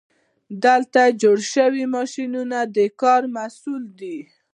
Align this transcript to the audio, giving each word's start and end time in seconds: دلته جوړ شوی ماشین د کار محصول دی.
دلته 0.65 1.01
جوړ 1.21 1.37
شوی 1.53 1.83
ماشین 1.95 2.33
د 2.75 2.77
کار 3.01 3.21
محصول 3.35 3.83
دی. 3.99 4.17